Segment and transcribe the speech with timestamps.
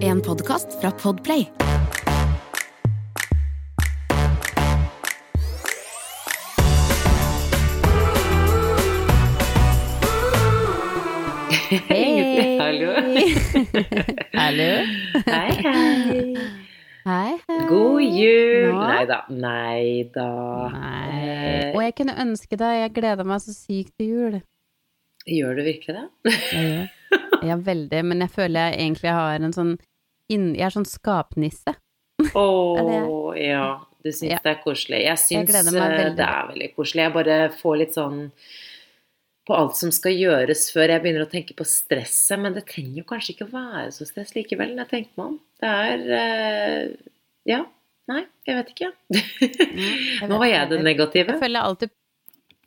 [0.00, 1.50] En podkast fra Podplay.
[11.88, 12.58] Hei!
[12.60, 12.90] Hallo.
[14.34, 14.70] Hallo.
[15.26, 16.34] Hei, hei.
[17.06, 17.58] Hei, hei.
[17.68, 18.72] God jul!
[18.72, 18.80] Nå?
[18.86, 19.18] Nei da.
[19.30, 20.26] Nei da.
[20.72, 21.20] Nei.
[21.20, 24.38] Eh, Og jeg kunne ønske deg Jeg gleder meg så sykt til jul.
[25.26, 26.34] Gjør du virkelig det?
[26.52, 26.95] Jeg gjør.
[27.46, 28.04] Ja, veldig.
[28.10, 29.74] Men jeg føler jeg egentlig har en sånn
[30.30, 31.76] Jeg er sånn skapnisse.
[32.34, 32.46] Å
[32.82, 33.66] oh, ja.
[34.02, 34.38] Du syns Ja.
[34.42, 35.02] det er koselig.
[35.02, 37.04] Jeg syns eh, det er veldig koselig.
[37.06, 38.20] Jeg bare får litt sånn
[39.46, 42.38] på alt som skal gjøres før jeg begynner å tenke på stresset.
[42.42, 45.36] Men det trenger jo kanskje ikke være så stress likevel, når jeg tenker meg om.
[45.62, 47.10] Det er uh,
[47.46, 47.62] Ja.
[48.06, 48.88] Nei, jeg vet ikke.
[49.10, 51.32] Jeg Nå var jeg den negative.
[51.34, 51.90] Jeg føler alltid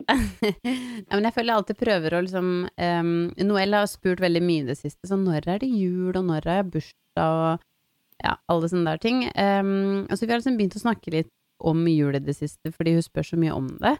[0.09, 4.63] ja, men jeg føler jeg alltid prøver å liksom um, Noel har spurt veldig mye
[4.63, 8.35] i det siste, så når er det jul, og når er jeg bursdag, og ja,
[8.51, 9.23] alle sånne der ting.
[9.35, 12.71] Um, og så vi har liksom begynt å snakke litt om jul i det siste,
[12.75, 13.97] fordi hun spør så mye om det.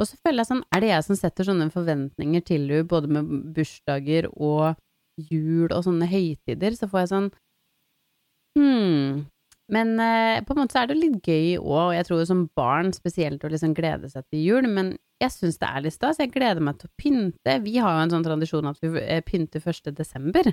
[0.00, 3.12] Og så føler jeg sånn, er det jeg som setter sånne forventninger til henne, både
[3.12, 4.72] med bursdager og
[5.20, 7.28] jul og sånne høytider, så får jeg sånn
[8.56, 9.20] hmm,
[9.72, 12.46] men eh, på en måte så er det litt gøy òg, og jeg tror som
[12.58, 16.20] barn spesielt å liksom glede seg til jul, men jeg syns det er litt stas.
[16.20, 17.56] Jeg gleder meg til å pynte.
[17.64, 19.92] Vi har jo en sånn tradisjon at vi eh, pynter 1.
[19.98, 20.50] desember.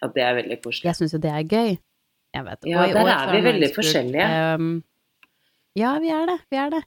[0.00, 0.88] Ja, det er veldig koselig.
[0.90, 1.76] Jeg syns jo det er gøy.
[2.34, 2.66] Jeg vet.
[2.66, 4.26] Ja, der er vi veldig spurt, forskjellige.
[4.58, 4.72] Um,
[5.78, 6.40] ja, vi er det.
[6.50, 6.82] Vi er det.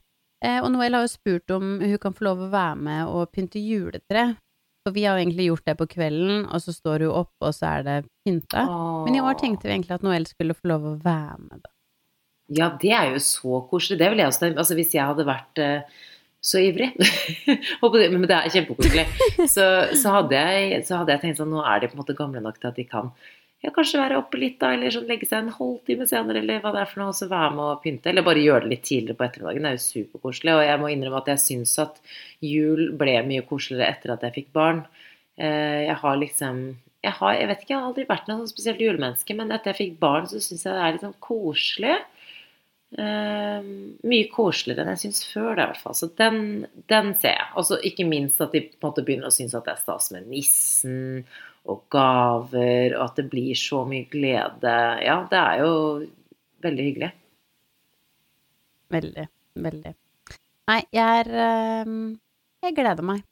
[0.46, 3.32] Eh, og Noel har jo spurt om hun kan få lov å være med og
[3.34, 4.28] pynte juletre.
[4.86, 7.56] For vi har jo egentlig gjort det på kvelden, og så står hun opp, og
[7.56, 8.68] så er det pynta.
[9.04, 11.74] Men i år tenkte vi egentlig at Noel skulle få lov å være med, da.
[12.56, 13.98] Ja, det er jo så koselig.
[14.00, 15.98] Det ville jeg også Altså, hvis jeg hadde vært eh,
[16.44, 16.92] så ivrig
[18.14, 19.08] Men det er kjempekoselig.
[19.50, 19.66] Så,
[19.98, 22.44] så, hadde jeg, så hadde jeg tenkt sånn Nå er de på en måte gamle
[22.44, 23.12] nok til at de kan
[23.66, 26.72] ja, kanskje være oppe litt, da, eller sånn legge seg en halvtime senere, eller hva
[26.76, 28.12] det er for noe, og så være med og pynte.
[28.12, 29.66] Eller bare gjøre det litt tidligere på ettermiddagen.
[29.66, 30.54] Det er jo superkoselig.
[30.54, 31.98] Og jeg må innrømme at jeg syns at
[32.46, 34.84] jul ble mye koseligere etter at jeg fikk barn.
[35.42, 36.62] Eh, Jeg har liksom
[37.08, 39.72] jeg, har, jeg vet ikke, jeg har aldri vært noe sånn spesielt julemenneske, men etter
[39.74, 41.98] jeg fikk barn, så syns jeg det er litt sånn koselig.
[42.96, 43.66] Eh,
[44.08, 45.98] mye koseligere enn jeg syns før, det i hvert fall.
[45.98, 46.40] Så den,
[46.88, 47.50] den ser jeg.
[47.60, 49.84] Og så ikke minst at de på en måte begynner å synes at det er
[49.84, 51.26] stas med nissen
[51.68, 54.76] og gaver, og at det blir så mye glede.
[55.04, 55.72] Ja, det er jo
[56.64, 57.10] veldig hyggelig.
[58.96, 59.26] Veldig.
[59.68, 59.94] Veldig.
[60.68, 62.00] Nei, jeg er ehm,
[62.64, 63.26] Jeg gleder meg.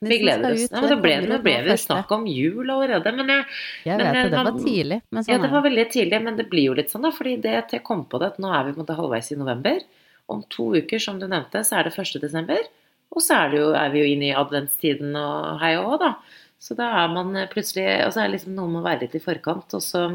[0.00, 0.64] Vi gleder oss.
[0.64, 0.72] ut.
[0.74, 3.44] Ja, det ble, ble nå snakk om jul allerede, men jeg,
[3.86, 6.40] Jeg men, vet det, det var tidlig, men Ja, sånn det var veldig tidlig, men
[6.40, 7.12] det blir jo litt sånn, da.
[7.14, 9.80] Fordi det jeg kom på det, at nå er vi måte halvveis i november.
[10.28, 12.18] Om to uker, som du nevnte, så er det 1.
[12.24, 12.66] desember.
[13.14, 16.00] Og så er, det jo, er vi jo inne i adventstiden og hei og hå,
[16.02, 16.12] da.
[16.60, 19.04] Så da er man eh, plutselig Og så er det liksom noe med å være
[19.06, 19.76] litt i forkant.
[19.78, 20.08] Og så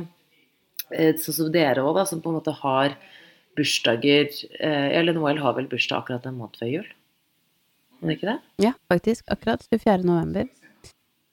[0.91, 2.97] sånn som dere òg, da, som på en måte har
[3.57, 4.27] bursdager
[4.59, 6.91] eh, Eller Noel har vel bursdag akkurat en måned før jul?
[8.03, 8.37] Han ikke det?
[8.59, 9.25] Ja, faktisk.
[9.31, 10.03] Akkurat 24.
[10.03, 10.47] november.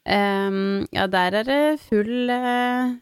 [0.06, 2.94] Um, ja, der er det full uh,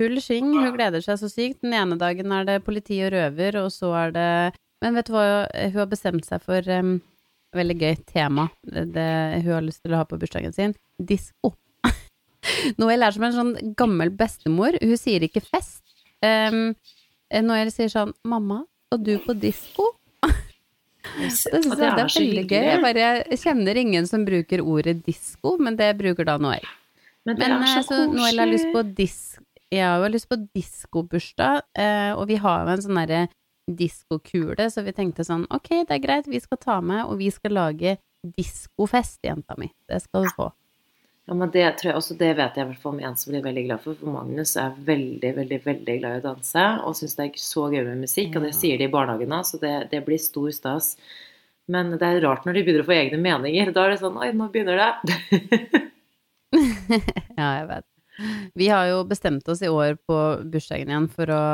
[0.00, 0.48] Full sking.
[0.56, 1.60] Hun gleder seg så sykt.
[1.60, 4.28] Den ene dagen er det politi og røver, og så er det
[4.80, 6.94] Men vet du hva, hun har bestemt seg for um,
[7.52, 9.10] Veldig gøy tema det, det
[9.42, 10.72] hun har lyst til å ha på bursdagen sin.
[10.96, 11.52] Disko.
[12.80, 14.78] Noel er som en sånn gammel bestemor.
[14.80, 15.82] Hun sier ikke fest.
[16.22, 16.76] Um,
[17.44, 19.90] Noel sier sånn 'Mamma, skal du på disko?'
[21.16, 22.66] Det syns jeg det er veldig gøy.
[22.66, 26.66] Jeg bare kjenner ingen som bruker ordet disko, men det bruker da Noel.
[27.28, 29.18] Men Men er så eh, så Noel har lyst på dis...
[29.70, 33.26] Jeg har jo lyst på diskobursdag, eh, og vi har jo en sånn derre
[33.70, 37.30] diskokule, så vi tenkte sånn ok, det er greit, vi skal ta med, og vi
[37.30, 37.96] skal lage
[38.36, 39.70] diskofest, jenta mi.
[39.88, 40.50] Det skal du få.
[41.30, 43.30] Ja, men det tror jeg også, det vet jeg i hvert fall om en som
[43.30, 43.94] blir veldig glad for.
[44.00, 47.68] For Magnus er veldig, veldig veldig glad i å danse og syns det er så
[47.70, 48.34] gøy med musikk.
[48.34, 50.96] Og det sier de i barnehagen òg, så det, det blir stor stas.
[51.70, 53.70] Men det er rart når de begynner å få egne meninger.
[53.76, 54.90] Da er det sånn Oi, nå begynner det.
[57.38, 57.86] Ja, jeg vet.
[58.58, 60.18] Vi har jo bestemt oss i år på
[60.50, 61.44] bursdagen igjen for å,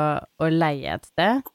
[0.41, 1.45] å leie et sted.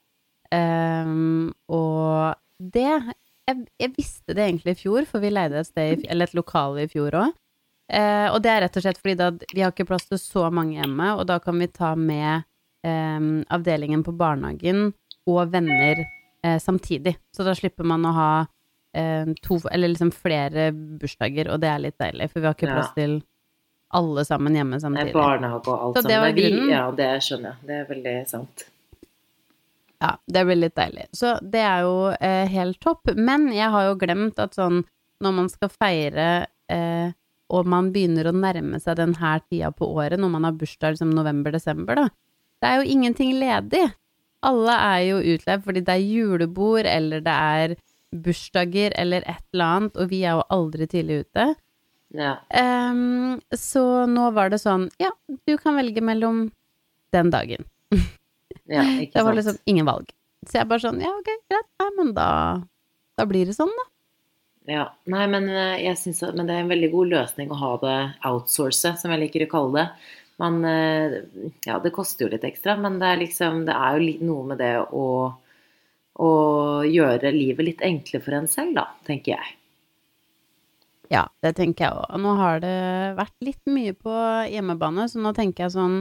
[0.55, 6.07] Um, og det jeg, jeg visste det egentlig i fjor, for vi leide et sted,
[6.07, 7.35] eller et lokale i fjor òg.
[7.93, 10.47] Eh, og det er rett og slett fordi da, vi har ikke plass til så
[10.53, 12.43] mange hjemme, og da kan vi ta med
[12.85, 14.87] eh, avdelingen på barnehagen
[15.29, 16.01] og venner
[16.43, 17.15] eh, samtidig.
[17.35, 18.31] Så da slipper man å ha
[18.97, 22.71] eh, to, eller liksom flere bursdager, og det er litt deilig, for vi har ikke
[22.71, 22.79] Ja.
[22.81, 23.19] plass til
[23.93, 25.11] alle sammen hjemme samtidig.
[25.13, 26.39] Det er barnehage og alt Så det var sammen.
[26.41, 26.69] Grunnen?
[26.73, 27.67] Ja, det skjønner jeg.
[27.69, 28.63] Det er veldig sant.
[30.01, 31.05] Ja, det blir litt deilig.
[31.15, 33.13] Så det er jo eh, helt topp.
[33.15, 34.81] Men jeg har jo glemt at sånn
[35.23, 36.25] når man skal feire
[36.73, 37.13] eh,
[37.53, 41.13] og man begynner å nærme seg denne tida på året, når man har bursdag liksom
[41.13, 42.07] november-desember, da.
[42.63, 43.83] Det er jo ingenting ledig.
[44.43, 47.75] Alle er jo utleid fordi det er julebord, eller det er
[48.13, 51.47] bursdager, eller et eller annet, og vi er jo aldri tidlig ute.
[52.13, 52.35] Ja.
[52.53, 55.11] Um, så nå var det sånn, ja,
[55.47, 56.45] du kan velge mellom
[57.13, 57.65] den dagen.
[58.69, 60.13] ja ikke Det var liksom ingen valg.
[60.47, 62.29] Så jeg bare sånn, ja, ok, greit, nei, men da,
[63.17, 63.89] da blir det sånn, da.
[64.65, 67.71] Ja, nei, men eh, jeg synes men det er en veldig god løsning å ha
[67.81, 67.95] det
[68.29, 70.11] outsource, som jeg liker å kalle det.
[70.41, 71.17] Man, eh,
[71.67, 74.63] ja, det koster jo litt ekstra, men det er liksom, det er jo noe med
[74.63, 75.07] det å,
[76.15, 76.31] å
[76.87, 79.53] gjøre livet litt enklere for en selv, da, tenker jeg.
[81.11, 82.15] Ja, det tenker jeg òg.
[82.23, 82.77] Nå har det
[83.19, 84.15] vært litt mye på
[84.49, 85.99] hjemmebane, så nå tenker jeg sånn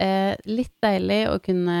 [0.00, 1.78] eh, Litt deilig å kunne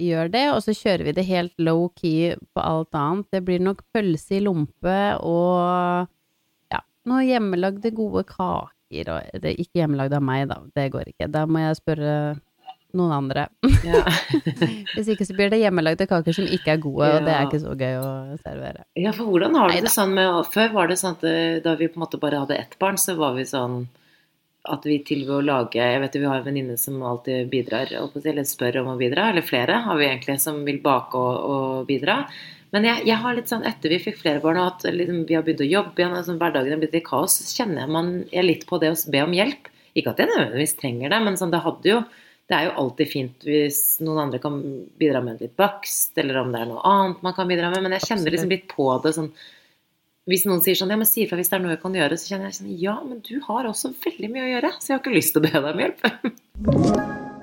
[0.00, 3.30] gjøre det, og så kjører vi det helt low key på alt annet.
[3.34, 6.08] Det blir nok pølse i lompe og
[6.72, 10.60] ja, noen hjemmelagde gode kaker og Det er ikke hjemmelagd av meg, da.
[10.76, 11.30] Det går ikke.
[11.32, 12.12] Da må jeg spørre
[12.94, 13.48] noen andre.
[13.82, 14.04] Ja.
[14.94, 17.62] Hvis ikke så blir det hjemmelagde kaker som ikke er gode, og det er ikke
[17.62, 18.08] så gøy å
[18.44, 18.86] servere.
[18.98, 21.74] Ja, for hvordan har du det sånn med Før var det sånn at eh, da
[21.80, 23.84] vi på en måte bare hadde ett barn, så var vi sånn
[24.64, 28.46] at vi tilbyr å lage Jeg vet vi har en venninne som alltid bidrar, eller
[28.48, 29.28] spør om å bidra.
[29.30, 32.22] Eller flere har vi egentlig som vil bake og, og bidra.
[32.74, 35.36] Men jeg, jeg har litt sånn etter vi fikk flere barn og at liksom, vi
[35.36, 38.12] har begynt å jobbe igjen, og sånn, hverdagen er blitt litt kaos, kjenner jeg man
[38.24, 39.70] jeg er litt på det å be om hjelp.
[39.94, 42.00] Ikke at jeg nødvendigvis trenger det, men sånn, det jo
[42.50, 44.58] det er jo alltid fint hvis noen andre kan
[45.00, 47.94] bidra med litt bakst, eller om det er noe annet man kan bidra med, men
[47.96, 49.30] jeg kjenner liksom litt på det sånn
[50.30, 52.16] Hvis noen sier sånn Ja, men si ifra hvis det er noe jeg kan gjøre,
[52.20, 54.96] så kjenner jeg sånn Ja, men du har også veldig mye å gjøre, så jeg
[54.96, 57.20] har ikke lyst til å be deg om hjelp.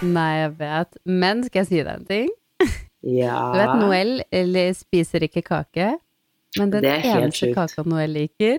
[0.00, 0.96] Nei, jeg vet.
[1.04, 2.30] Men skal jeg si deg en ting?
[3.04, 3.36] Ja.
[3.52, 5.90] Du vet, Noel eller, spiser ikke kake,
[6.58, 7.54] men den Det er eneste sykt.
[7.58, 8.58] kaka Noel liker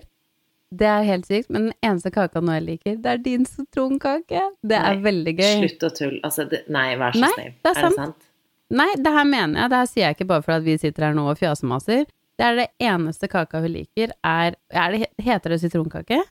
[0.72, 4.44] Det er helt sykt, men den eneste kaka Noel liker, det er din sitronkake.
[4.64, 5.56] Det er veldig gøy.
[5.66, 6.20] Slutt å tulle.
[6.24, 7.56] Altså, det, nei, vær så Nei, snill.
[7.66, 8.28] det er sant.
[8.72, 9.70] Nei, det her mener jeg.
[9.72, 12.06] Det her sier jeg ikke bare for at vi sitter her nå og fjasemaser.
[12.40, 16.22] Det er det eneste kaka hun liker, er, er det, Heter det sitronkake?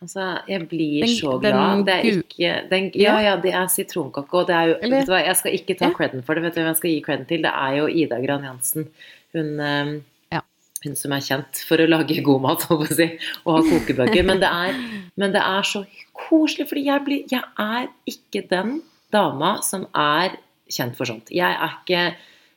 [0.00, 1.80] Altså, jeg blir Den- så den glad.
[1.88, 3.36] Det er ikke den, Ja, Ja.
[3.36, 5.88] det er sitronkake, og det er jo Eller- Vet du hva, jeg skal ikke ta
[5.88, 5.94] Ja.
[5.94, 6.42] creden for det.
[6.44, 7.42] Vet du hvem jeg skal gi creden til?
[7.42, 8.88] Det er jo Ida Gran Jansen.
[9.34, 10.00] Hun eh,
[10.32, 10.40] Ja.
[10.84, 13.62] Hun som er kjent for å lage god mat, holdt på å si, og ha
[13.70, 14.24] kokebøker.
[14.24, 14.74] Men det er,
[15.16, 15.84] men det er så
[16.14, 20.36] koselig, fordi jeg, blir, jeg er ikke den dama som er
[20.72, 21.32] kjent for sånt.
[21.34, 22.02] Jeg er ikke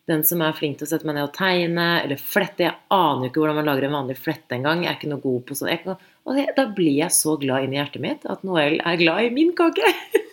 [0.09, 2.65] den som er flink til å sette meg ned og tegne eller flette.
[2.65, 4.83] Jeg aner jo ikke hvordan man lager en vanlig flette engang.
[4.83, 5.57] Jeg er ikke noe god på.
[5.69, 9.27] Jeg kan, og da blir jeg så glad inni hjertet mitt at Noel er glad
[9.27, 9.93] i min kake.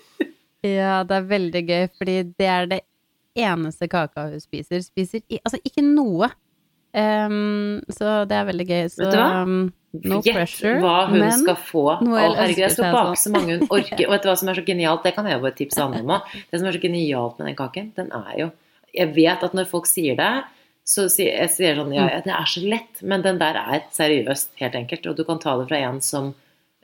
[0.66, 2.78] Ja, det er veldig gøy, fordi det er det
[3.38, 4.82] eneste kaka hun spiser.
[4.82, 6.26] Spiser i, altså ikke noe.
[6.96, 8.84] Ehm, så det er veldig gøy.
[8.92, 9.42] Så Vet du hva?
[9.42, 9.58] um,
[10.08, 10.76] no Gjett pressure.
[10.82, 11.84] hva hun men skal få.
[11.96, 13.18] Å, herregud, jeg står sånn.
[13.22, 14.04] så mange hun orker.
[14.06, 15.04] Og vet du hva som er så genialt?
[15.04, 16.36] Det kan jeg bare tipse andre om òg.
[16.50, 18.50] Det som er så genialt med den kaken, den er jo
[18.96, 20.32] Jeg vet at når folk sier det,
[20.88, 23.02] så sier jeg sier sånn Ja, ja, det er så lett.
[23.04, 25.06] Men den der er seriøst helt enkelt.
[25.10, 26.30] Og du kan ta det fra en som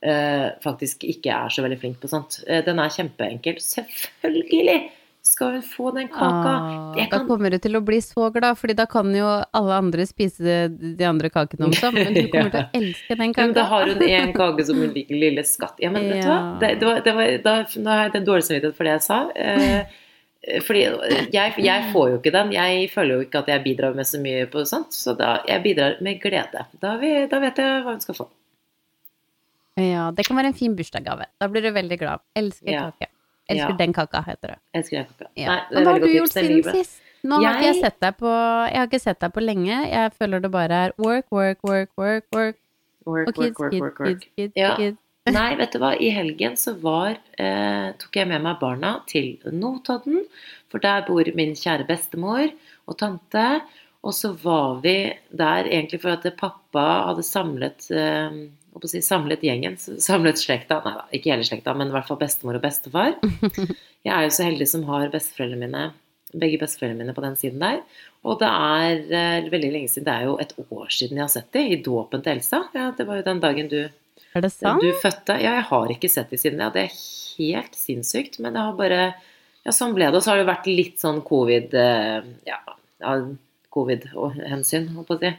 [0.05, 2.43] uh, faktisk ikke er så veldig flink på sånt.
[2.45, 3.57] Uh, den er kjempeenkel.
[3.65, 4.83] Selvfølgelig
[5.25, 6.51] skal hun få den kaka.
[6.53, 9.25] Ah, Jeg Da kommer du til å bli så glad, Fordi da kan jo
[9.57, 13.47] alle andre spise de andre kakene også, men du kommer til å elske den kaka.
[13.47, 15.81] men da har hun en kake som hun liker, lille skatt.
[15.81, 16.37] Ja, men vet du hva?
[16.39, 16.59] Ja.
[16.61, 19.21] Det, det var, det var, da, nå har jeg den samvittighet for det jeg sa.
[19.35, 20.01] Eh,
[20.67, 20.83] fordi
[21.33, 22.53] jeg, jeg får jo ikke den.
[22.53, 25.63] Jeg føler jo ikke at jeg bidrar med så mye på sånt, så da, jeg
[25.65, 26.67] bidrar med glede.
[26.85, 28.29] Da, vi- da vet jeg hva hun skal få.
[29.81, 31.25] Ja, det kan være en fin bursdagsgave.
[31.41, 32.21] Da blir du veldig glad.
[32.37, 32.91] Elsker Ja.
[32.93, 33.09] kake.
[33.49, 33.77] Elsker Ja.
[33.77, 34.59] den kaka, heter det.
[34.75, 35.31] Jeg elsker den kaka.
[35.37, 35.47] Ja.
[35.49, 37.01] Nei, det er hva har du gjort siden sist?
[37.25, 38.31] Nå har ikke jeg Jeg- sett deg på
[38.71, 39.91] Jeg har ikke sett deg på lenge.
[39.91, 42.57] Jeg føler det bare er work, work, work, work, work.
[43.07, 44.21] Work, Og kids, work, work, kids, work, work.
[44.21, 44.77] kids, kids, Ja.
[44.77, 44.99] kids.
[45.27, 45.95] Nei, vet du hva.
[46.01, 50.27] I helgen så var eh, tok jeg med meg barna til Notodden.
[50.71, 52.51] For der bor min kjære bestemor
[52.89, 53.63] og tante.
[54.03, 58.51] Og så var vi der egentlig for at pappa hadde samlet eh, jeg
[58.91, 60.81] si, samlet gjengen, samlet slekta.
[60.85, 63.15] Nei da, ikke hele slekta, men i hvert fall bestemor og bestefar.
[64.05, 65.85] Jeg er jo så heldig som har besteforeldrene mine,
[66.35, 67.79] begge besteforeldrene mine på den siden der.
[68.25, 71.33] Og det er eh, veldig lenge siden, det er jo et år siden jeg har
[71.33, 72.63] sett dem, i dåpen til Elsa.
[72.75, 74.83] Ja, det var jo den dagen du Er det sant?
[74.83, 75.37] du fødte?
[75.45, 76.99] Ja, jeg har ikke sett dem siden det, og det er
[77.39, 78.41] helt sinnssykt.
[78.45, 79.01] Men det har bare
[79.65, 80.19] Ja, sånn ble det.
[80.19, 82.59] Og så har det vært litt sånn covid eh, Ja,
[83.01, 83.15] ja
[83.75, 85.31] covid-hensyn, holdt på å si.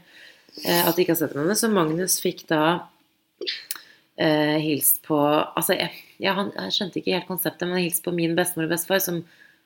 [0.66, 1.56] Eh, At de ikke har sett henne.
[1.58, 2.62] Så Magnus fikk da
[4.22, 5.92] eh, hilst på Altså, jeg,
[6.24, 9.04] ja, han, jeg skjønte ikke helt konseptet, men han hilste på min bestemor og bestefar,
[9.04, 9.22] som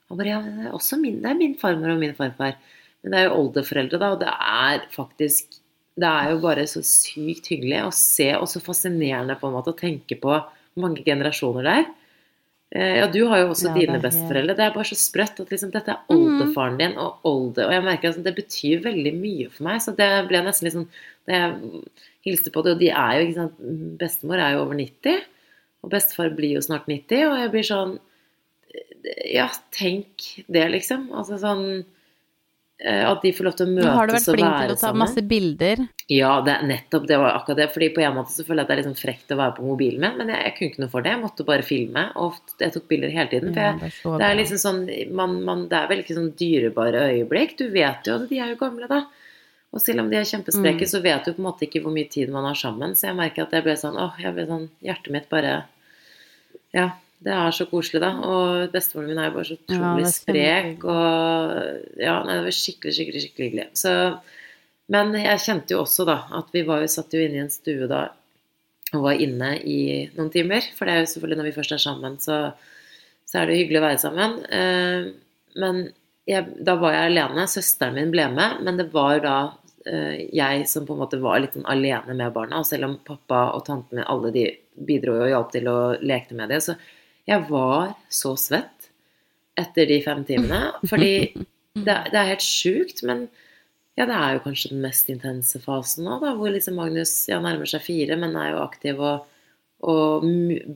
[0.09, 0.41] han bare Ja,
[0.73, 2.57] også min, det er min farmor og min farfar.
[3.03, 5.59] Men det er jo oldeforeldre, da, og det er faktisk
[5.99, 9.73] det er jo bare så sykt hyggelig å se, og så fascinerende på en måte
[9.73, 11.89] å tenke på hvor mange generasjoner det er.
[12.71, 14.55] Eh, Ja, du har jo også Ja, dine besteforeldre.
[14.55, 16.17] Det er bare så sprøtt at liksom, dette er Mm.
[16.17, 17.65] oldefaren din og olde...
[17.65, 20.73] Og jeg merker at det betyr veldig mye for meg, så det ble nesten litt
[20.77, 20.87] sånn
[21.27, 21.83] Da jeg
[22.25, 25.23] hilste på det, og de er jo, ikke sant Bestemor er jo over 90,
[25.83, 27.99] og bestefar blir jo snart 90, og jeg blir sånn
[29.33, 31.09] Ja, tenk det, liksom.
[31.15, 31.85] Altså sånn eh,
[32.79, 33.97] At de får lov til å møtes og være sammen.
[33.99, 34.99] har du vært flink til å ta sammen.
[35.03, 35.81] masse bilder?
[36.07, 37.65] Ja, det nettopp det var akkurat det.
[37.73, 39.65] Fordi på en måte så føler jeg at det er liksom frekt å være på
[39.67, 41.11] mobilen min, men jeg, jeg kunne ikke noe for det.
[41.11, 43.51] Jeg måtte bare filme, og jeg tok bilder hele tiden.
[43.51, 44.79] For Ja, det er det er liksom sånn
[45.11, 47.57] man, man, Det er vel ikke sånn dyrebare øyeblikk.
[47.59, 49.01] Du vet jo at de er jo gamle, da.
[49.75, 50.89] Og selv om de er kjempespreke, Mm.
[50.89, 52.95] så vet du på en måte ikke hvor mye tid man har sammen.
[52.95, 55.65] Så jeg merker at jeg ble sånn åh, jeg ble sånn Hjertet mitt bare
[56.73, 56.91] Ja,
[57.25, 58.13] det er så koselig, da.
[58.23, 62.45] Og bestemoren min er jo bare så Ja, utrolig er sprek, og Ja, nei, det
[62.47, 63.67] var skikkelig, skikkelig, skikkelig hyggelig.
[63.75, 63.93] Så
[64.89, 67.53] Men jeg kjente jo også, da, at vi var jo satt jo inne i en
[67.53, 68.07] stue da
[68.95, 70.65] og var inne i noen timer.
[70.73, 72.37] For det er jo selvfølgelig når vi først er sammen, så,
[73.27, 74.35] så er det jo hyggelig å være sammen.
[74.49, 75.09] Eh,
[75.61, 75.81] men
[76.29, 77.45] jeg, da var jeg alene.
[77.49, 79.35] Søsteren min ble med, men det var da
[79.85, 82.63] eh, jeg som på en måte var litt sånn alene med barna.
[82.63, 84.47] Og selv om pappa og tanten min, alle de
[84.89, 86.77] bidro jo og hjalp til å leke med det, så
[87.29, 88.89] jeg var så svett
[89.59, 90.69] etter de fem timene.
[90.89, 91.13] Fordi
[91.85, 93.27] det, det er helt sjukt, men
[93.99, 97.41] ja, det er jo kanskje den mest intense fasen nå, da, hvor liksom Magnus ja,
[97.43, 99.25] nærmer seg fire, men er jo aktiv og,
[99.83, 100.27] og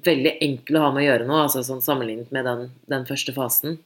[0.04, 3.36] veldig enkel å ha med å gjøre nå, altså sånn sammenlignet med den, den første
[3.36, 3.78] fasen.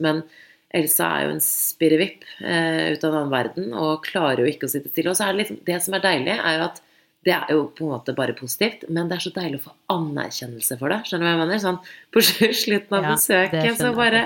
[0.00, 0.24] Men
[0.72, 4.68] Elsa er jo en spirrevipp eh, ut av en annen verden og klarer jo ikke
[4.68, 5.12] å sitte stille.
[5.12, 6.80] Og så er det liksom, det som er deilig, er jo at
[7.28, 9.72] det er jo på en måte bare positivt, men det er så deilig å få
[9.92, 11.02] anerkjennelse for det.
[11.04, 11.58] Skjønner du hva jeg mener?
[11.60, 11.80] Sånn,
[12.16, 14.22] på slutten av Ja, besøket så bare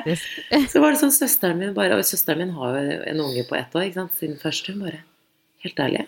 [0.70, 3.58] så var det sånn søsteren min bare Og søsteren min har jo en unge på
[3.58, 4.74] ett år, ikke sant, siden første.
[4.74, 5.02] Hun bare
[5.64, 6.04] Helt ærlig,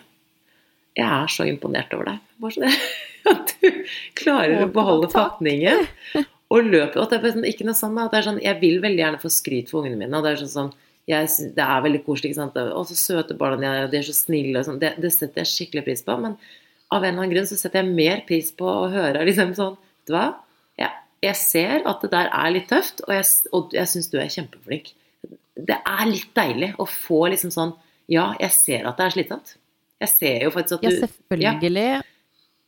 [0.97, 2.25] jeg er så imponert over deg.
[2.41, 2.73] Bare så det
[3.33, 5.87] at du klarer å beholde fatningen
[6.53, 7.01] og løper.
[7.01, 9.03] Og det er sånn, ikke noe sånn da, at det er sånn Jeg vil veldig
[9.03, 10.75] gjerne få skryt for ungene mine, og det er sånn sånn
[11.07, 12.31] jeg, det er veldig koselig.
[12.31, 12.57] ikke sant?
[12.59, 14.59] Å, så søte barna dine er, de er så snille.
[14.59, 14.79] og sånn.
[14.81, 16.17] Det, det setter jeg skikkelig pris på.
[16.19, 16.35] Men
[16.91, 19.75] av en eller annen grunn så setter jeg mer pris på å høre liksom sånn
[19.77, 20.27] Vet du hva?
[20.79, 20.91] Jeg,
[21.25, 24.29] jeg ser at det der er litt tøft, og jeg, og jeg syns du er
[24.31, 24.93] kjempeflink.
[25.67, 27.73] Det er litt deilig å få liksom sånn
[28.07, 29.55] Ja, jeg ser at det er slitsomt.
[29.99, 31.49] Jeg ser jo faktisk at du Ja, selvfølgelig.
[31.57, 32.03] selvfølgelig.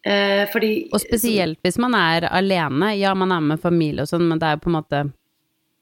[0.04, 2.90] eh, Fordi Og spesielt hvis man er alene.
[3.00, 5.04] Ja, man er med familie og sånn, men det er jo på en måte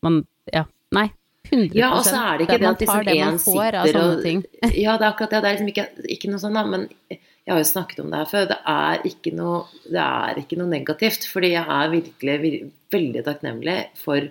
[0.04, 1.08] Man Ja, nei.
[1.50, 4.76] 100 Ja, og så er det ikke det Man at liksom det av sitter og.
[4.76, 5.42] Ja, det er akkurat det.
[5.42, 6.64] Det er liksom ikke, ikke noe sånn, da.
[6.68, 6.88] Men
[7.48, 8.46] jeg har jo snakket om det her før.
[8.50, 9.62] Det er ikke noe,
[9.96, 11.24] er ikke noe negativt.
[11.32, 12.56] Fordi jeg er virkelig vir,
[12.92, 14.26] veldig takknemlig for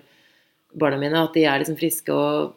[0.77, 1.23] barna mine.
[1.25, 2.53] At de er liksom friske og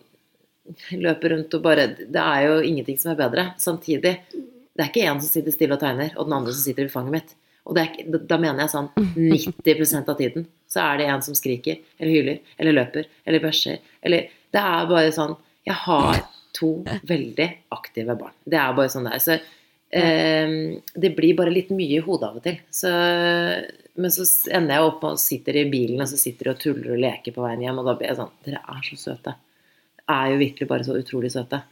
[1.00, 3.47] løper rundt og bare Det er jo ingenting som er bedre.
[3.59, 6.85] Samtidig, det er ikke en som sitter stille og tegner, og den andre som sitter
[6.85, 7.33] i fanget mitt.
[7.64, 7.97] Og er,
[8.29, 12.38] da- mener jeg sånn 90% av tiden så er det en som skriker, eller hyler,
[12.59, 15.37] eller løper, eller bæsjer, eller Det er bare sånn
[15.67, 16.21] Jeg har
[16.57, 16.71] to
[17.07, 18.33] veldig aktive barn.
[18.45, 19.19] Det er bare sånn det er.
[19.23, 19.37] Så
[19.90, 22.61] det blir bare litt mye i hodet av og til.
[22.70, 22.90] Så,
[23.99, 26.92] men så ender jeg opp og sitter i bilen, og så sitter jeg og tuller
[26.94, 29.35] og leker på veien hjem, og da blir jeg sånn Dere er så søte.
[30.11, 31.62] Er jo virkelig bare så utrolig søte.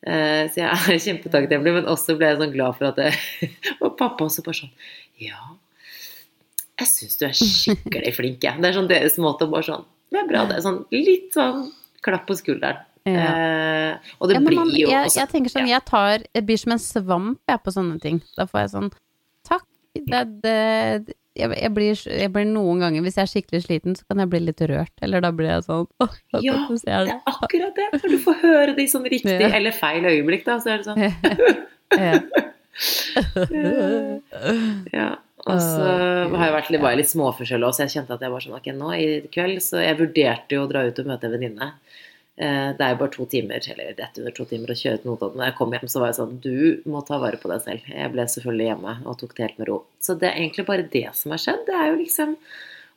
[0.00, 3.10] Eh, så jeg er kjempetakknemlig, men også ble jeg sånn glad for at det
[3.84, 4.70] Og pappa også bare sånn
[5.20, 5.50] Ja,
[6.80, 8.56] jeg syns du er skikkelig flink, jeg.
[8.56, 10.62] Det er sånn deres måte å bare sånn Det er bra, det.
[10.64, 11.68] Sånn litt sånn
[12.04, 12.80] klapp på skulderen.
[13.08, 13.28] Ja.
[13.32, 16.44] Eh, og det Ja, blir man, jo jeg, også jeg tenker sånn, jeg tar Jeg
[16.44, 18.18] blir som en svamp, jeg, på sånne ting.
[18.36, 18.90] Da får jeg sånn
[19.48, 19.64] Takk.
[19.96, 20.56] Det, det,
[21.40, 24.28] jeg, jeg, blir, jeg blir noen ganger Hvis jeg er skikkelig sliten, så kan jeg
[24.34, 24.92] bli litt rørt.
[25.02, 26.12] Eller da blir jeg sånn åh,
[26.44, 27.88] Ja, Det er akkurat det.
[27.96, 29.48] Når du får høre det i sånn riktig Ja.
[29.56, 31.00] eller feil øyeblikk, da, så er det sånn
[32.00, 32.16] Ja.
[34.92, 35.08] Ja.
[35.48, 35.84] Og så
[36.36, 38.56] har jeg vært litt, var jeg litt småforskjellig så jeg kjente at jeg var sånn
[38.58, 41.68] Ok, nå i kveld Så jeg vurderte jo å dra ut og møte en venninne.
[42.38, 45.10] Eh, Det er jo bare to timer, eller rett under to timer, å kjøre til
[45.10, 45.36] Notodden.
[45.36, 47.80] Når jeg kom hjem, så var jeg sånn Du må ta vare på deg selv.
[47.88, 49.84] Jeg ble selvfølgelig hjemme og tok det helt med ro.
[50.00, 51.66] Så det er egentlig bare det som har skjedd.
[51.66, 52.36] Det er jo liksom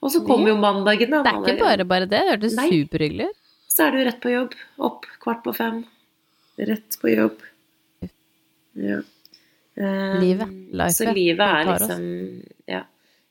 [0.04, 1.24] Og så kommer jo mandagen, da.
[1.24, 2.20] Det er ikke bare bare det.
[2.20, 3.38] Det hørtes superhyggelig ut.
[3.70, 4.54] Så er du rett på jobb.
[4.80, 5.86] Opp kvart på fem.
[6.60, 7.40] Rett på jobb.
[8.76, 9.00] Ja.
[9.78, 10.50] Eh, Livet.
[10.72, 10.94] Life.
[11.00, 12.84] Så livet er liksom Ja.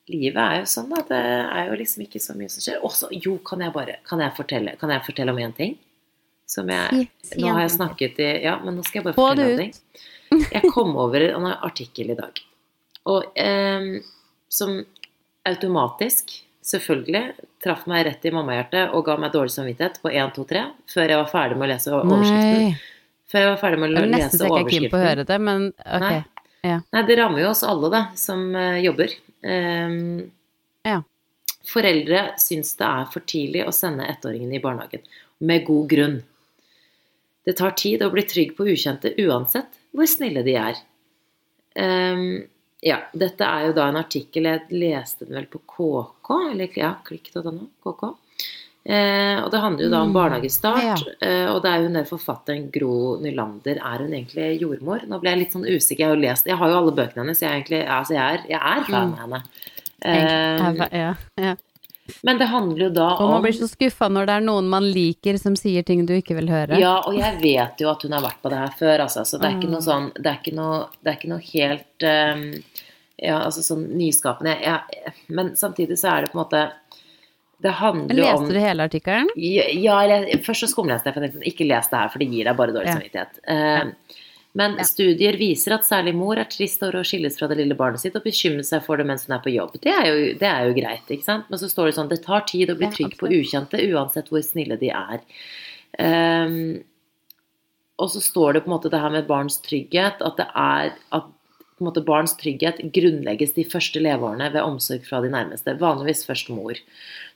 [0.08, 2.80] Livet er jo sånn at det er jo liksom ikke så mye som skjer.
[2.82, 5.78] Også, jo, kan jeg bare Kan jeg fortelle, kan jeg fortelle om én ting?
[6.46, 7.06] Som jeg
[7.38, 10.46] Nå har jeg snakket i Ja, men nå skal jeg bare Få fortelle en ting.
[10.52, 12.38] Jeg kom over en artikkel i dag,
[13.04, 14.00] og eh,
[14.48, 14.78] som
[15.48, 16.32] automatisk,
[16.64, 17.22] selvfølgelig,
[17.62, 21.12] traff meg rett i mammahjertet og ga meg dårlig samvittighet på 1, 2, 3 før
[21.12, 22.66] jeg var ferdig med å lese overskriften.
[22.70, 22.74] Nei.
[23.32, 25.02] Før jeg var ferdig med å nesten lese så jeg ikke er keen på å
[25.02, 26.04] høre det, men ok.
[26.06, 26.12] Nei.
[26.62, 26.76] Ja.
[26.94, 29.14] Nei, det rammer jo oss alle, da, som uh, jobber.
[29.42, 30.30] Um,
[30.86, 31.00] Ja.
[31.66, 35.02] Foreldre syns det er for tidlig å sende ettåringen i barnehagen,
[35.38, 36.16] med god grunn.
[37.44, 40.76] Det tar tid å bli trygg på ukjente uansett hvor snille de er.
[41.76, 42.42] Um,
[42.82, 46.90] ja, dette er jo da en artikkel Jeg leste den vel på KK, eller ja,
[47.06, 48.10] klikk.no, KK.
[48.82, 50.82] Eh, og det handler jo da om Mm, barnehagestart.
[50.82, 50.96] ja.
[51.22, 53.78] Eh, og det er jo hun der forfatteren Gro Nylander.
[53.78, 55.04] Er hun egentlig jordmor?
[55.06, 55.98] Nå ble jeg litt sånn usikker.
[56.02, 57.40] Jeg har jo lest Jeg har jo alle bøkene hennes.
[57.40, 59.14] Jeg egentlig altså jeg er, jeg er fan Mm.
[59.14, 59.42] av henne.
[60.04, 61.54] Eh, ja, ja.
[62.22, 64.84] Men det handler jo da Og man blir så skuffa når det er noen man
[64.92, 66.78] liker som sier ting du ikke vil høre.
[66.78, 69.24] Ja, og jeg vet jo at hun har vært på det her før, altså.
[69.24, 69.74] Så det er ikke Mm.
[69.76, 72.62] noe sånn Det er ikke noe, det er ikke noe helt um,
[73.22, 74.56] Ja, altså sånn nyskapende.
[74.60, 76.62] Jeg, men samtidig så er det på en måte
[77.62, 79.28] Det handler jo om Leste du hele artikkelen?
[79.36, 82.18] Ja, ja, først så skumleste jeg, for jeg tenkte sånn, ikke les det her, for
[82.18, 82.96] det gir deg bare dårlig Ja.
[82.98, 83.38] samvittighet.
[83.46, 84.18] Eh,
[84.54, 84.84] Men Ja.
[84.84, 88.16] studier viser at særlig mor er trist over å skilles fra det lille barnet sitt
[88.16, 89.78] og bekymre seg for det mens hun er på jobb.
[89.80, 91.46] Det er jo, det er jo greit, ikke sant?
[91.48, 94.42] Men så står det sånn det tar tid å bli trygg på ukjente, uansett hvor
[94.44, 95.24] snille de er.
[95.98, 96.82] Um,
[97.98, 100.92] og så står det på en måte det her med barns trygghet, at det er
[101.12, 101.24] at
[101.86, 106.78] måte barns trygghet grunnlegges de første leveårene ved omsorg fra de nærmeste, vanligvis først mor.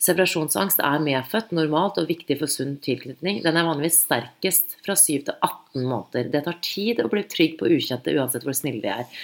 [0.02, 3.42] Separasjonsangst er medfødt, normalt og viktig for sunn tilknytning.
[3.44, 6.30] Den er vanligvis sterkest fra 7 til 18 måneder.
[6.32, 9.20] Det tar tid å bli trygg på ukjente uansett hvor snille de er.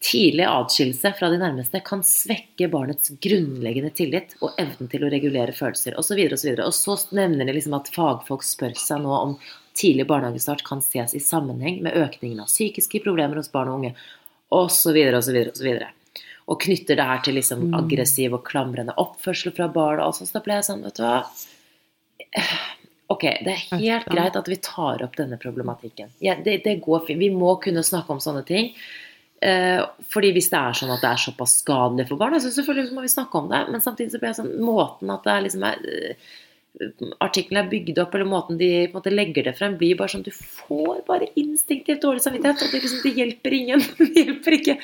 [0.00, 5.52] Tidlig atskillelse fra de nærmeste kan svekke barnets grunnleggende tillit og evnen til å regulere
[5.52, 6.22] følelser osv.
[6.24, 9.34] Og, så og så nevner de liksom at fagfolk spør seg nå om
[9.76, 13.92] tidlig barnehagestart kan ses i sammenheng med økningen av psykiske problemer hos barn og unge
[14.50, 14.96] osv.
[15.18, 15.38] osv.
[15.54, 15.70] osv.
[16.50, 20.00] Og knytter det her til liksom aggressiv og klamrende oppførsel fra barn.
[20.02, 21.20] Og så da ble jeg sånn, vet du hva
[23.10, 23.98] Ok, det er helt Ja.
[24.06, 26.10] greit at vi tar opp denne problematikken.
[26.22, 27.18] Ja, det, det går fint.
[27.18, 28.68] Vi må kunne snakke om sånne ting.
[29.42, 29.80] Eh,
[30.12, 33.02] fordi hvis det er sånn at det er såpass skadelig for barn, så selvfølgelig må
[33.02, 33.64] vi snakke om det.
[33.72, 36.14] Men samtidig så blir jeg sånn Måten at det er liksom er,
[37.20, 40.30] Artikkelen er bygd opp, eller måten de måte legger det frem, blir bare sånn Du
[40.30, 42.62] får bare instinktivt dårlig samvittighet.
[42.62, 43.80] Og det, liksom, det hjelper ingen.
[43.98, 44.76] Det hjelper ikke.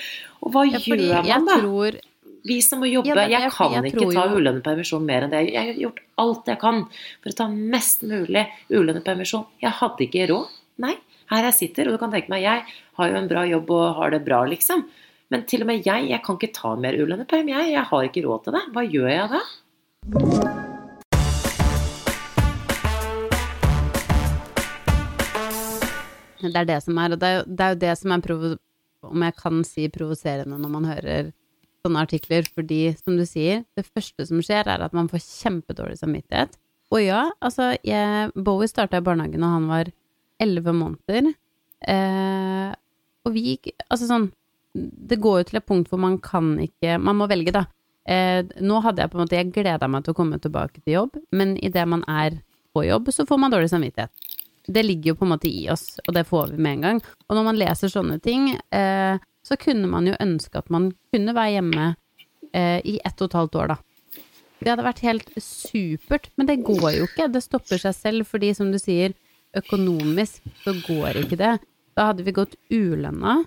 [0.43, 1.57] Og hva Ja, gjør man da?
[1.63, 1.99] tror
[2.47, 3.15] Vi som må jobbe.
[3.17, 5.41] Ja, jeg jeg- kan jeg ikke ta ulønnet permisjon mer enn det.
[5.53, 6.85] Jeg har gjort alt jeg kan
[7.23, 9.47] for å ta mest mulig ulønnet permisjon.
[9.63, 10.47] Jeg hadde ikke råd.
[10.79, 10.95] Nei.
[11.31, 12.63] Her jeg sitter, og du kan tenke meg, jeg
[12.99, 14.85] har jo en bra jobb og har det bra, liksom.
[15.31, 17.49] Men til og med jeg, jeg kan ikke ta mer ulønnet perm.
[17.49, 18.63] Jeg, jeg har ikke råd til det.
[18.77, 20.66] Hva gjør jeg da?
[26.53, 28.25] Det er det som er, og det er jo det, er jo det som er
[28.25, 28.55] provo
[29.07, 31.33] om jeg kan si provoserende når man hører
[31.85, 36.01] sånne artikler, fordi som du sier, det første som skjer er at man får kjempedårlig
[36.01, 36.57] samvittighet.
[36.95, 39.91] Og ja, altså, jeg, Bowie starta i barnehagen da han var
[40.43, 41.33] elleve måneder,
[41.89, 42.75] eh,
[43.27, 44.29] og vi gikk, altså sånn,
[44.75, 47.65] det går jo til et punkt hvor man kan ikke, man må velge da.
[48.07, 50.99] Eh, nå hadde jeg på en måte, jeg gleda meg til å komme tilbake til
[50.99, 52.39] jobb, men idet man er
[52.77, 54.27] på jobb, så får man dårlig samvittighet
[54.67, 57.01] det ligger jo på en måte i oss, og det får vi med en gang.
[57.29, 61.35] Og når man leser sånne ting, eh, så kunne man jo ønske at man kunne
[61.37, 61.91] være hjemme
[62.53, 63.79] eh, i ett og et halvt år, da.
[64.57, 67.29] Det hadde vært helt supert, men det går jo ikke.
[67.29, 69.15] Det stopper seg selv, fordi som du sier,
[69.57, 71.53] økonomisk så går ikke det.
[71.97, 73.39] Da hadde vi gått ulønna,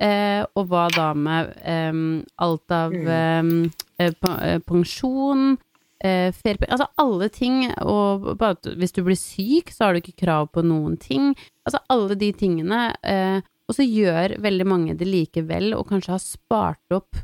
[0.00, 2.02] eh, og hva da med eh,
[2.44, 3.50] alt av eh,
[3.98, 5.56] eh, eh, pensjon,
[6.04, 10.18] eh, feriepenger Altså alle ting, og bare hvis du blir syk, så har du ikke
[10.24, 11.32] krav på noen ting.
[11.66, 12.92] Altså alle de tingene.
[13.02, 17.18] Eh, og så gjør veldig mange det likevel, og kanskje har spart opp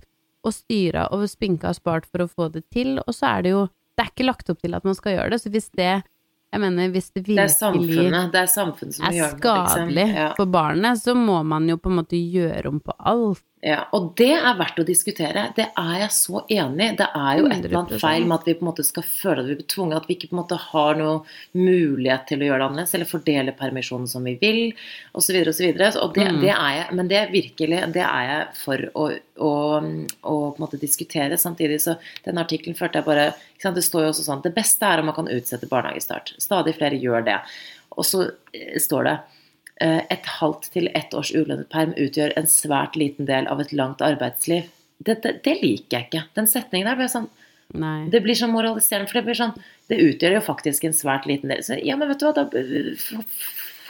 [0.44, 3.54] og styra og spinka og spart for å få det til, og så er det
[3.54, 6.02] jo Det er ikke lagt opp til at man skal gjøre det, så hvis det
[6.52, 9.40] Jeg mener, hvis det Det er samfunnet, det er samfunnet som er gjør det.
[9.40, 9.88] Liksom.
[9.88, 10.34] skadelig Ja.
[10.36, 13.42] for barnet, så må man jo på en måte gjøre om på alt.
[13.64, 15.46] Ja, og det er verdt å diskutere.
[15.56, 16.96] Det er jeg så enig i.
[16.98, 19.40] Det er jo et eller annet feil med at vi på en måte skal føle
[19.40, 21.22] at vi blir tvunget, at vi ikke på en måte har noen
[21.56, 24.60] mulighet til å gjøre det annerledes, eller fordele permisjonen som vi vil,
[25.16, 25.38] osv.
[25.48, 25.78] osv.
[25.80, 26.44] Mm.
[26.52, 29.06] er men det virkelig, det er jeg for å,
[29.40, 31.40] å, å på en måte diskutere.
[31.40, 31.96] Samtidig så
[32.28, 35.00] den artikkelen førte jeg bare ikke sant, Det står jo også sånn Det beste er
[35.00, 36.34] om man kan utsette barnehagestart.
[36.42, 37.40] Stadig flere gjør det.
[37.96, 39.16] Og så eh, står det
[39.82, 44.04] et halvt til ett års ulønnet perm utgjør en svært liten del av et langt
[44.06, 44.68] arbeidsliv.
[45.02, 46.22] Det, det, det liker jeg ikke.
[46.38, 47.30] Den setningen der blir sånn
[47.74, 48.04] Nei.
[48.12, 49.54] Det blir sånn moraliserende, for det blir sånn
[49.88, 51.62] Det utgjør jo faktisk en svært liten del.
[51.64, 52.44] Så, ja, men vet du hva, da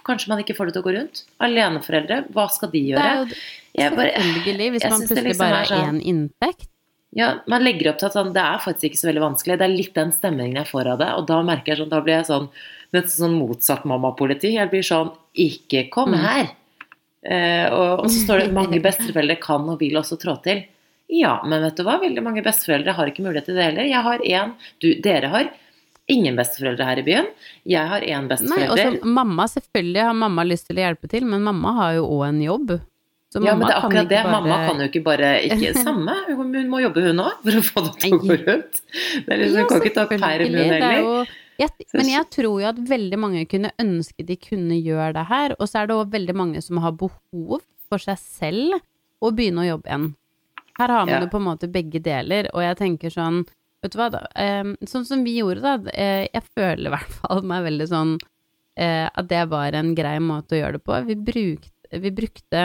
[0.04, 1.22] Kanskje man ikke får det til å gå rundt?
[1.42, 3.04] Aleneforeldre, hva skal de gjøre?
[3.26, 6.68] Det er jo selvfølgelig, hvis man plutselig liksom bare har har sånn- inntekt.
[7.14, 9.58] Ja, man legger opp til at sånn, det er faktisk ikke så veldig vanskelig.
[9.60, 11.10] Det er litt den stemningen jeg får av det.
[11.14, 12.48] Og da merker jeg sånn, da blir jeg sånn
[12.94, 14.54] nesten sånn motsatt mammapoliti.
[14.56, 16.20] Jeg blir sånn Ikke kom Mm.
[16.22, 16.48] her!
[17.24, 20.64] Eh, og, og så står det 'mange besteforeldre kan og vil også trå til'.
[21.08, 23.84] Ja, men vet du hva, veldig mange besteforeldre har ikke mulighet til det heller.
[23.84, 24.52] Jeg har én,
[25.02, 25.50] dere har
[26.08, 27.26] ingen besteforeldre her i byen.
[27.66, 28.70] Jeg har én Nei, besteforelder.
[28.96, 32.06] og så mamma, selvfølgelig har mamma lyst til å hjelpe til, men mamma har jo
[32.08, 32.80] òg en jobb.
[33.34, 34.18] Så ja, men det er akkurat det.
[34.22, 37.62] bare- Mamma kan jo ikke bare ikke Samme, hun må jobbe hun òg, for å
[37.66, 38.82] få det til å gå rundt.
[39.26, 41.32] Det er liksom, Ja, hun kan ikke ta perm, hun er heller.
[41.58, 45.56] jeg, men jeg tror jo at veldig mange kunne ønske de kunne gjøre det her,
[45.58, 48.78] og så er det òg veldig mange som har behov for seg selv
[49.22, 50.06] å begynne å jobbe igjen.
[50.78, 51.20] Her har man Ja.
[51.22, 53.44] jo på en måte begge deler, og jeg tenker sånn
[53.84, 54.22] Vet du hva, da,
[54.88, 55.74] sånn som vi gjorde, da.
[55.92, 58.14] Eh, jeg føler i hvert fall meg veldig sånn
[58.80, 60.96] eh, at det var en grei måte å gjøre det på.
[61.04, 62.62] Vi brukte, vi brukte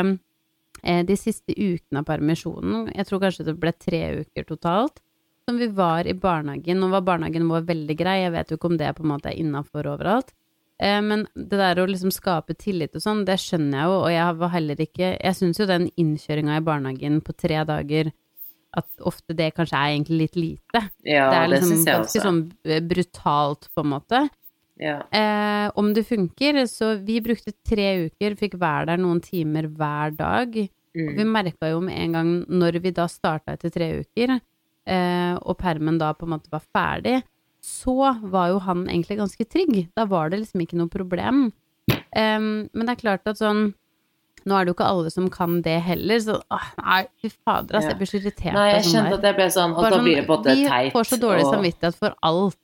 [0.80, 5.02] de siste ukene av permisjonen, jeg tror kanskje det ble tre uker totalt,
[5.50, 6.80] som vi var i barnehagen.
[6.80, 9.32] Nå var barnehagen vår veldig grei, jeg vet jo ikke om det på en måte
[9.32, 10.32] er innafor overalt.
[10.80, 14.12] Eh, men det der å liksom skape tillit og sånn, det skjønner jeg jo, og
[14.14, 18.12] jeg var heller ikke Jeg syns jo den innkjøringa i barnehagen på tre dager,
[18.80, 20.84] at ofte det kanskje er egentlig litt lite.
[21.04, 22.26] Ja, det er det liksom syns jeg ganske også.
[22.28, 24.22] sånn eh, brutalt, på en måte.
[24.80, 24.98] Ja.
[25.12, 30.14] Eh, om det funker, så vi brukte tre uker, fikk være der noen timer hver
[30.16, 30.56] dag.
[30.96, 31.10] Mm.
[31.18, 34.38] Vi merka jo med en gang, når vi da starta etter tre uker,
[34.88, 37.20] eh, og permen da på en måte var ferdig,
[37.62, 39.90] så var jo han egentlig ganske trygg.
[40.00, 41.50] Da var det liksom ikke noe problem.
[41.92, 43.74] Eh, men det er klart at sånn
[44.48, 47.76] Nå er det jo ikke alle som kan det heller, så åh, nei, fy fader,
[47.76, 49.90] altså, jeg blir så irritert Nei, jeg sånn kjente at jeg ble sånn Og da
[49.92, 52.56] sånn, blir det både teit og vi får så dårlig og- samvittighet for alt,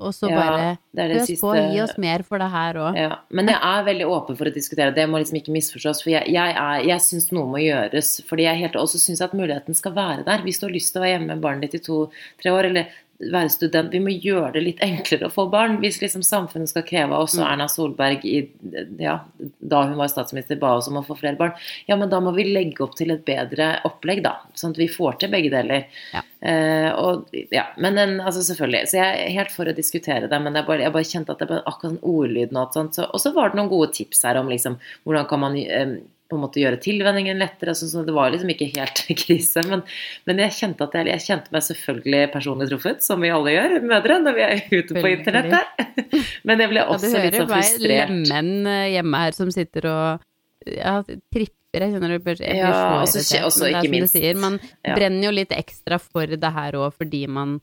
[0.00, 2.96] og så Ja, bare det Pøs på, gi oss mer for det her òg.
[2.98, 4.94] Ja, men jeg er veldig åpen for å diskutere.
[4.96, 6.02] Det må liksom ikke misforstås.
[6.02, 8.22] For jeg, jeg, er- jeg syns noe må gjøres.
[8.28, 10.42] Fordi jeg helt, også syns at muligheten skal være der.
[10.46, 12.86] Hvis du har lyst til å være hjemme med barnet ditt i to-tre år, eller
[13.20, 15.78] være student Vi må gjøre det litt enklere å få barn.
[15.82, 17.52] Hvis liksom samfunnet skal kreve av oss, og Mm.
[17.52, 18.50] Erna Solberg i,
[18.98, 19.18] ja,
[19.60, 21.52] da hun var statsminister ba oss om å få flere barn,
[21.86, 24.40] ja, men da må vi legge opp til et bedre opplegg, da.
[24.54, 25.86] Sånn at vi får til begge deler.
[26.14, 26.22] Ja.
[26.40, 28.88] Eh, og, ja, men den, altså selvfølgelig.
[28.88, 31.42] Så jeg er helt for å diskutere det, men jeg bare, jeg bare kjente at
[31.42, 32.96] det var akkurat den ordlyden og alt sånt.
[32.96, 36.00] Så, og så var det noen gode tips her om liksom, hvordan kan man eh,
[36.30, 37.74] på en måte gjøre tilvenningen lettere.
[37.76, 39.64] Så, så det var liksom ikke helt krise.
[39.68, 39.82] Men,
[40.30, 44.18] men jeg kjente jeg, jeg kjente meg selvfølgelig personlig truffet, som vi alle gjør, mødre,
[44.24, 45.86] når vi er ute på internettet.
[46.48, 48.10] Men jeg ble Ja, du også litt hører hver frustrert.
[48.30, 50.22] lemen eh, hjemme her som sitter og
[50.70, 50.94] ja,
[51.34, 51.56] tripper.
[51.84, 52.70] Jeg kjenner det blir, Ja,
[53.04, 54.94] også det er som minst- du sier, man Ja.
[54.96, 57.60] brenner jo litt ekstra for det her òg fordi man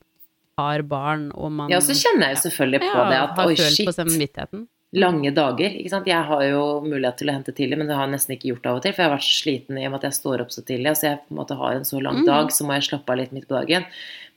[0.58, 3.54] har barn og man Ja, så kjenner jeg jo selvfølgelig på det at har oi,
[3.54, 3.94] følt på shit.
[3.98, 4.64] samvittigheten.
[4.96, 5.74] Lange dager.
[5.76, 6.06] ikke sant?
[6.08, 8.66] Jeg har jo mulighet til å hente tidlig, men det har jeg nesten ikke gjort
[8.70, 8.94] av og til.
[8.94, 10.88] For jeg har vært så sliten i og med at jeg står opp så tidlig.
[10.94, 12.26] Altså jeg på en måte har en så lang Mm.
[12.26, 13.84] dag, så må jeg slappe av litt midt på dagen.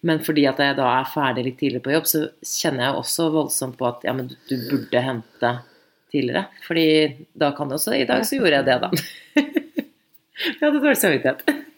[0.03, 3.31] Men fordi at jeg da er ferdig litt tidlig på jobb, så kjenner jeg også
[3.31, 5.51] voldsomt på at ja, men du, du burde hente
[6.11, 6.45] tidligere.
[6.67, 6.87] Fordi
[7.37, 8.89] da kan du også I dag så gjorde jeg det, da.
[9.37, 11.70] jeg hadde dårlig samvittighet.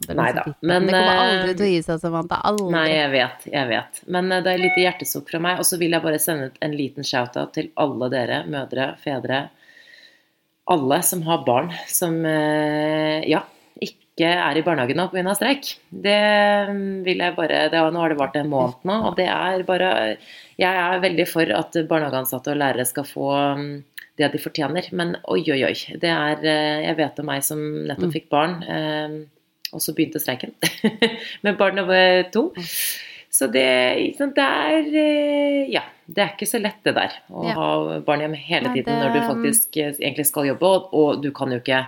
[0.00, 2.38] Fader, Nei da, men, Det kommer eh, aldri til å gi seg, Samantha.
[2.50, 2.68] Aldri.
[2.74, 4.02] Nei, jeg vet, jeg vet.
[4.16, 5.58] Men eh, det er litt hjertesukk fra meg.
[5.62, 9.42] Og så vil jeg bare sende ut en liten shout-out til alle dere, mødre, fedre,
[10.72, 13.40] alle som har barn som eh, ja,
[13.82, 15.32] ikke er i barnehagen nå pga.
[15.34, 15.72] streik.
[15.90, 16.18] Det
[16.70, 19.64] mm, vil jeg bare det, Nå har det vart en måned nå, og det er
[19.66, 19.88] bare
[20.60, 23.72] Jeg er veldig for at barnehageansatte og lærere skal få mm,
[24.20, 25.74] det de fortjener, men oi, oi, oi.
[25.98, 28.14] Det er eh, Jeg vet om meg som nettopp Mm.
[28.20, 28.58] fikk barn.
[29.72, 30.52] Eh, og så begynte streiken
[31.42, 32.50] med barn over to.
[33.32, 33.64] Så det,
[34.18, 37.14] det er eh, Ja, det er ikke så lett det der.
[37.32, 37.54] Å Ja.
[37.56, 41.30] ha barn hjemme hele tiden når du faktisk eh, egentlig skal jobbe, og, og du
[41.32, 41.86] kan jo ikke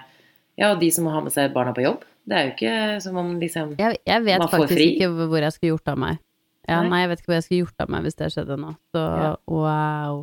[0.57, 3.01] Ja, og de som må ha med seg barna på jobb, det er jo ikke
[3.05, 4.87] som om liksom Jeg, jeg vet faktisk fri.
[4.95, 6.19] ikke hvor jeg skulle gjort av meg.
[6.69, 6.89] Ja, Nei.
[6.89, 7.01] nei.
[7.03, 8.71] jeg vet ikke hvor jeg skulle gjort av meg hvis det skjedde nå.
[8.95, 9.35] Så Ja.
[9.53, 10.23] wow.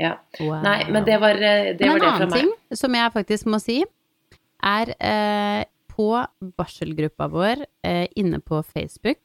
[0.00, 0.12] Ja.
[0.40, 0.60] wow.
[0.64, 3.12] Nei, men det var eh, det, Men var en det fra annen ting som jeg
[3.16, 3.78] faktisk må si,
[4.60, 5.64] er eh,
[6.00, 6.08] på
[6.56, 9.20] barselgruppa vår eh, inne på Facebook,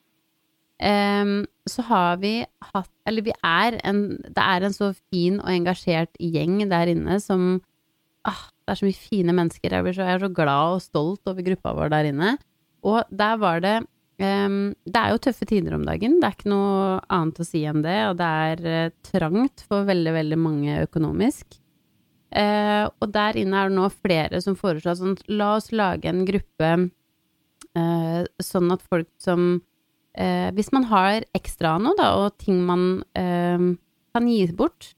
[0.84, 2.42] em, så har vi
[2.74, 7.20] hatt Eller vi er en Det er en så fin og engasjert gjeng der inne
[7.24, 7.62] som
[8.28, 9.72] ah, Det er så mye fine mennesker.
[9.72, 12.38] Jeg, så, jeg er så glad og stolt over gruppa vår der inne.
[12.84, 13.76] Og der var det
[14.20, 17.64] em, Det er jo tøffe tider om dagen, det er ikke noe annet å si
[17.64, 18.00] enn det.
[18.10, 21.62] Og det er eh, trangt for veldig, veldig mange økonomisk.
[22.32, 26.26] Eh, og der inne er det nå flere som foreslår sånn La oss lage en
[26.28, 26.72] gruppe
[27.78, 29.62] eh, sånn at folk som
[30.18, 33.72] eh, Hvis man har ekstra noe, da, og ting man eh,
[34.16, 34.94] kan gi bort,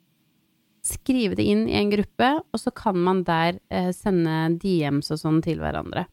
[0.87, 5.19] skrive det inn i en gruppe, og så kan man der eh, sende DMs og
[5.19, 6.05] sånn til hverandre.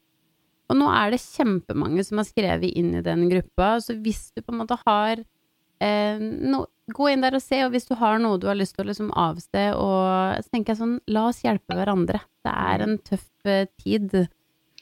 [0.72, 4.40] Og nå er det kjempemange som har skrevet inn i den gruppa, så hvis du
[4.42, 8.18] på en måte har eh, no, gå inn der og se, og hvis du har
[8.20, 11.40] noe du har lyst til å liksom avse, og så tenker jeg sånn, la oss
[11.44, 12.20] hjelpe hverandre.
[12.44, 14.26] Det er en tøff eh, tid.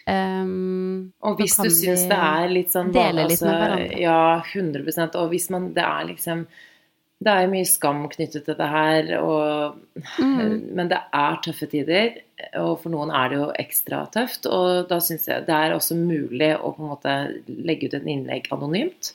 [0.03, 4.01] Um, Og hvis du syns det er litt sånn dele litt med altså, hverandre.
[4.03, 6.41] Ja, 100 Og hvis man Det er liksom
[7.23, 9.79] Det er mye skam knyttet til det her, og,
[10.19, 10.57] Mm.
[10.77, 12.17] men det er tøffe tider.
[12.59, 14.49] Og for noen er det jo ekstra tøft.
[14.51, 17.15] Og da syns jeg det er også mulig å på en måte
[17.47, 19.13] legge ut et innlegg anonymt.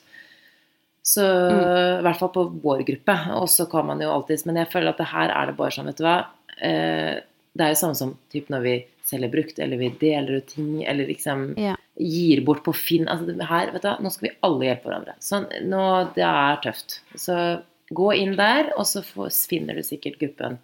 [1.08, 2.00] Så Mm.
[2.00, 3.14] i hvert fall på vår gruppe.
[3.40, 5.70] Og så kan man jo alltids Men jeg føler at det her er det bare
[5.72, 6.16] sånn, vet du hva.
[6.60, 7.20] Eh,
[7.56, 8.74] det er jo samme som typ når vi
[9.08, 11.76] selger brukt, eller vi deler ut ting, eller liksom Ja.
[11.98, 13.08] gir bort på Finn.
[13.08, 15.14] Altså her, vet du, hva, nå skal vi alle hjelpe hverandre.
[15.18, 16.98] Sånn, nå, det er tøft.
[17.16, 19.00] Så gå inn der, og så
[19.48, 20.58] finner du sikkert gruppen.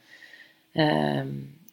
[0.76, 1.24] Eh,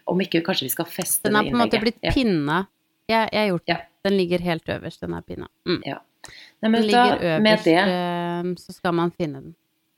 [0.08, 2.12] om ikke, kanskje vi skal feste Den er på en måte blitt Ja.
[2.16, 2.68] pinna.
[3.10, 3.76] Jeg, jeg har gjort det.
[3.78, 3.86] Ja.
[4.06, 5.48] Den ligger helt øverst, den er pinna.
[5.68, 5.82] Mm.
[5.86, 5.98] Nei,
[6.62, 7.86] Den men da, ligger med det, eh,
[8.60, 9.56] så skal man finne den.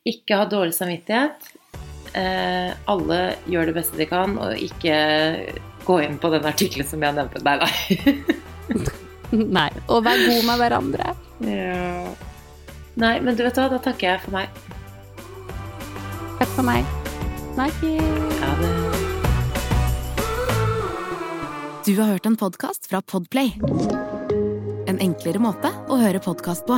[0.07, 1.45] ikke ha dårlig samvittighet.
[2.13, 4.95] Eh, alle gjør det beste de kan, og ikke
[5.87, 7.41] gå inn på den artikkelen som jeg nevnte.
[7.43, 7.73] Nei, nei.
[9.57, 9.69] Nei.
[9.89, 11.13] Og vær god med hverandre.
[11.41, 12.03] Ja.
[13.01, 14.47] Nei, men du vet hva, da takker jeg for meg.
[16.37, 16.85] Takk for meg.
[17.55, 18.37] Snakkes.
[18.43, 18.73] Ha det.
[21.83, 23.55] Du har hørt en podkast fra Podplay.
[24.87, 26.77] En enklere måte å høre podkast på.